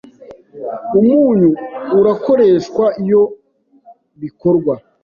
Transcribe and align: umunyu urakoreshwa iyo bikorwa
umunyu 0.97 1.49
urakoreshwa 1.99 2.85
iyo 3.03 3.21
bikorwa 4.21 4.73